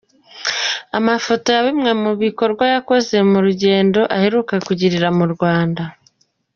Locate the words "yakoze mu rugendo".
2.73-3.99